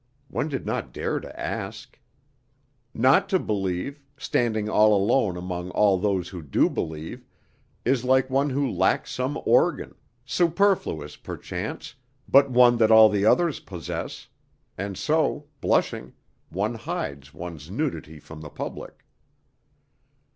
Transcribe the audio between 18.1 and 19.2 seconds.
from the public.